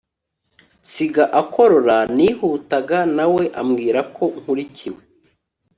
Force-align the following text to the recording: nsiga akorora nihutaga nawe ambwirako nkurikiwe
nsiga 0.85 1.23
akorora 1.41 1.97
nihutaga 2.15 2.99
nawe 3.17 3.43
ambwirako 3.61 4.25
nkurikiwe 4.39 5.01